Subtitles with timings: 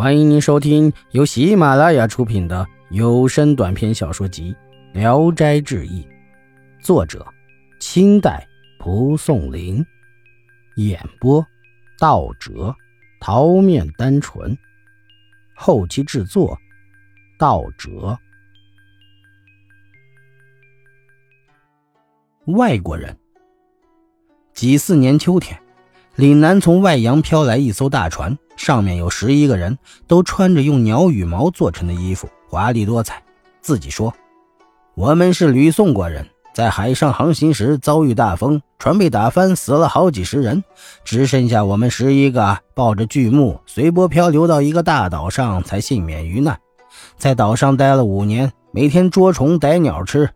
[0.00, 4.56] 欢迎您收听由喜马拉雅出品的有声短篇小说集
[4.98, 6.02] 《聊斋志异》，
[6.82, 7.26] 作者：
[7.80, 8.48] 清代
[8.78, 9.84] 蒲松龄，
[10.76, 11.46] 演播：
[11.98, 12.74] 道哲、
[13.20, 14.56] 桃面单纯，
[15.54, 16.58] 后期制作：
[17.38, 18.18] 道哲。
[22.46, 23.14] 外国人。
[24.54, 25.60] 几四年秋天，
[26.14, 28.34] 岭南从外洋飘来一艘大船。
[28.60, 33.22] 上面有十一个人，都穿着用鸟羽毛做成的衣服，华丽多彩。
[33.62, 34.12] 自己说
[34.94, 40.62] ：“我们是吕宋国人，在海上航行时遭遇大风，船被打翻，死了好几十人，
[41.04, 46.60] 只剩下我们十一个抱着巨木随波漂流到一个大岛上，才幸免于难。
[47.16, 50.28] 在岛上待了五年，每天捉虫逮鸟吃，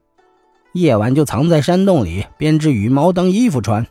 [0.72, 3.86] 夜晚就藏在山洞里编织羽毛当衣服穿。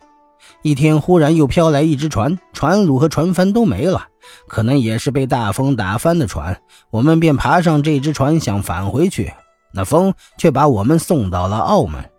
[0.64, 4.08] 一天忽然又飘来一只船，船橹和船帆都没了。”
[4.48, 9.34] 可能也是被大风打翻的船，我们便爬上这只船想返回去，
[9.74, 12.10] 那风却把我们送到了澳门。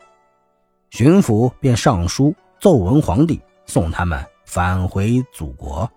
[0.91, 5.91] 巡抚便上书奏文皇帝，送他们返回祖国。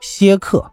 [0.00, 0.70] 歇客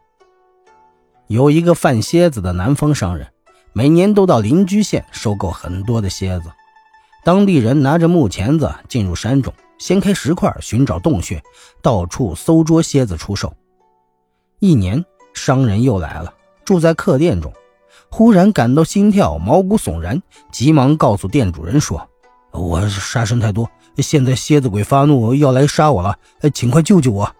[1.27, 3.27] 有一个贩蝎子的南方商人，
[3.73, 6.51] 每年都到邻居县收购很多的蝎子。
[7.23, 9.53] 当地人拿着木钳子进入山中。
[9.81, 11.41] 掀开石块，寻找洞穴，
[11.81, 13.51] 到处搜捉蝎子出售。
[14.59, 16.31] 一年，商人又来了，
[16.63, 17.51] 住在客店中，
[18.11, 22.07] 忽然感到心跳，毛骨悚然，急忙告诉店主人说
[22.53, 26.15] ：“我杀生太多，现在蝎子鬼发怒要来杀我了，
[26.53, 27.35] 请快救救我！”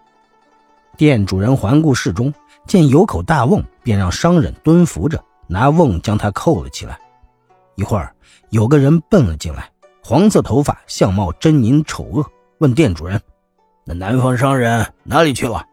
[0.98, 2.34] 店主人环顾室中，
[2.66, 7.00] 见有口大瓮，便让商人蹲伏着，拿瓮将他扣了起来。
[7.76, 8.16] 一会儿，
[8.50, 9.70] 有个人奔了进来。
[10.04, 12.26] 黄色头发，相貌狰狞丑恶，
[12.58, 13.22] 问店主人
[13.86, 15.66] ：“那南方商人哪里去了？”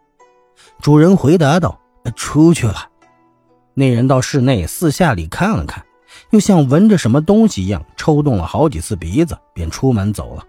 [0.81, 1.79] 主人回答道
[2.15, 2.89] ：“出去了。”
[3.73, 5.85] 那人到室内四下里看了看，
[6.31, 10.45] 又像闻着什么东西一样，抽动了好几次鼻子，便出门走了。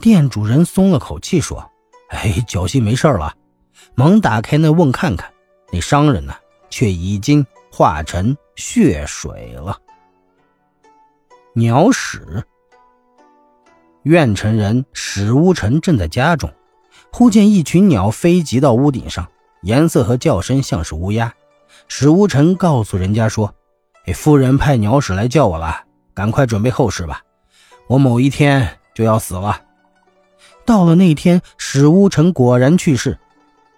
[0.00, 1.70] 店主人松了口气，说
[2.10, 3.34] ：“哎，侥幸没事了。”
[3.94, 5.30] 忙打开那瓮看看，
[5.72, 6.34] 那商人呢，
[6.68, 9.78] 却已经化成血水了。
[11.54, 12.44] 鸟屎。
[14.10, 16.52] 苑城人史乌臣正在家中，
[17.12, 19.28] 忽见一群鸟飞集到屋顶上，
[19.62, 21.32] 颜色和叫声像是乌鸦。
[21.86, 23.54] 史乌臣告诉人家说
[24.06, 27.22] ：“哎，夫人派鸟屎来叫我了，赶快准备后事吧，
[27.86, 29.60] 我某一天就要死了。”
[30.66, 33.16] 到了那天，史乌臣果然去世。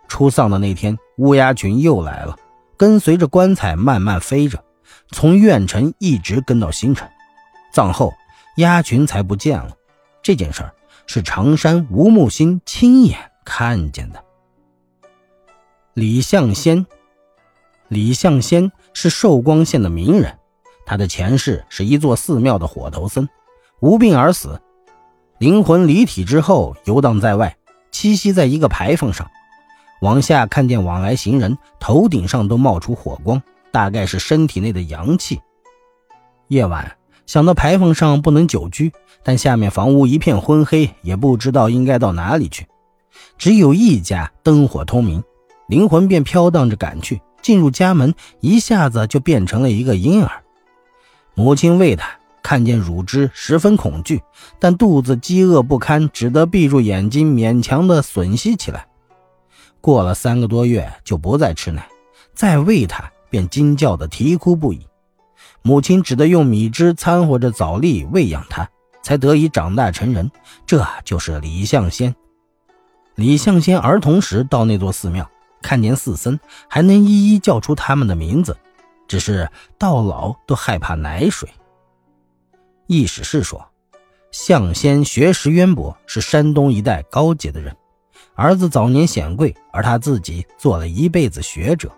[0.09, 2.35] 出丧的那天，乌鸦群又来了，
[2.79, 4.65] 跟随着棺材慢慢飞着，
[5.11, 7.07] 从苑城一直跟到新城。
[7.71, 8.15] 葬后，
[8.57, 9.77] 鸦群才不见了。
[10.23, 10.73] 这件事儿
[11.07, 14.23] 是常山吴木星亲眼看见的。
[15.95, 16.87] 李向先，
[17.89, 20.39] 李向先是寿光县的名人，
[20.87, 23.29] 他的前世是一座寺庙的火头僧，
[23.81, 24.61] 无病而死，
[25.39, 27.57] 灵魂离体之后游荡在外，
[27.91, 29.29] 栖息在一个牌坊上，
[30.01, 35.41] 往下看见往来行人头顶上都冒出火光，大概是身体内的阳气。
[36.47, 36.97] 夜晚。
[37.27, 42.67] 想到牌坊上不能久居，但下面房屋一片昏黑，也不知道应该到哪里去。
[43.39, 45.23] 只有一家灯火通明，
[45.69, 47.21] 灵魂便飘荡着赶去。
[47.41, 50.43] 进入家门，一下子就变成了一个婴儿。
[51.35, 52.09] 母亲喂他，
[52.41, 54.23] 看见乳汁十分恐惧，
[54.61, 58.87] 但肚子饥饿不堪，只得闭住眼睛，勉强的吮吸起来。
[59.81, 61.85] 过了三个多月，就不再吃奶，
[62.33, 64.87] 再喂他，便惊叫的啼哭不已。
[65.63, 68.69] 母亲只得用米汁掺和着枣粒喂养他，
[69.03, 70.31] 才得以长大成人。
[70.67, 72.15] 这就是李相仙。
[73.15, 75.31] 李相仙儿童时到那座寺庙，
[75.63, 78.57] 看见寺僧，还能一一叫出他们的名字，
[79.07, 81.49] 只是到老都害怕奶水。
[82.87, 83.65] 易史是说，
[84.33, 87.77] 相仙学识渊博，是山东一带高洁的人。
[88.35, 91.93] 儿子早年显贵，而他自己做了一辈子学者。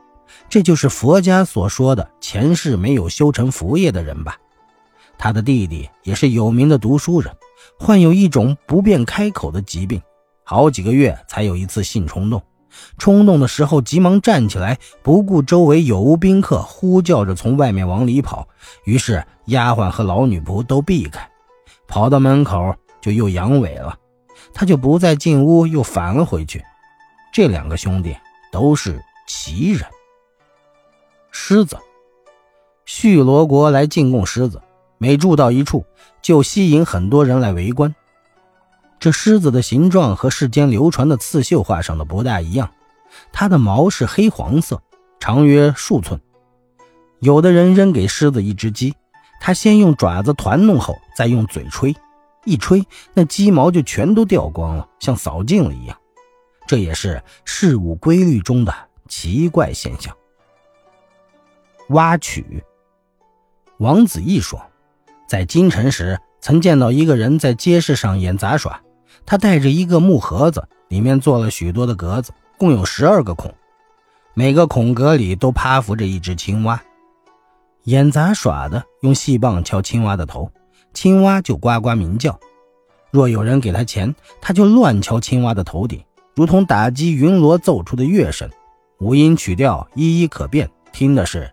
[0.48, 4.36] 这就是佛家所说的前世没有修成佛业的人吧？
[5.16, 7.34] 他的弟弟也是有名的读书人，
[7.78, 10.02] 患有一种不便开口的疾病，
[10.44, 12.42] 好几个月才有一次性冲动。
[12.98, 18.48] 冲动的时候，急忙站起来，不顾周围有无宾客，呼叫着从外面往里跑。
[18.84, 21.30] 于是丫鬟和老女仆都避开，
[21.86, 23.96] 跑到门口就又阳痿了。
[24.52, 26.64] 他就不再进屋，又返了回去。
[27.32, 28.16] 这两个兄弟
[28.50, 29.88] 都是奇人。
[31.46, 31.76] 狮子，
[32.86, 34.62] 叙罗国来进贡狮子，
[34.96, 35.84] 每住到一处，
[36.22, 37.94] 就吸引很多人来围观。
[38.98, 42.70] 这狮子的形状和世间流传的刺绣画上的不大一样，
[43.30, 44.80] 它的毛是黑黄色，
[45.20, 46.18] 长约数寸。
[47.20, 48.94] 有的人扔给狮子一只鸡，
[49.38, 51.94] 他先用爪子团弄后，再用嘴吹，
[52.46, 52.82] 一吹
[53.12, 55.94] 那鸡毛就全都掉光了，像扫净了一样。
[56.66, 58.74] 这也是事物规律中的
[59.10, 60.16] 奇怪现象。
[61.88, 62.62] 挖曲。
[63.78, 64.60] 王子异说，
[65.28, 68.80] 在京城时曾见到一个人在街市上演杂耍，
[69.26, 73.52] 他带着一个木盒子，里面做了许多的格子，共有十二个孔，
[74.34, 76.80] 每个孔格里都趴伏着一只青蛙。
[77.84, 80.50] 演杂耍的用细棒敲青蛙的头，
[80.94, 82.38] 青蛙就呱呱鸣叫。
[83.10, 86.02] 若有人给他钱，他就乱敲青蛙的头顶，
[86.34, 88.50] 如同打击云锣奏出的乐声，
[89.00, 91.52] 五音曲调一一可辨，听的是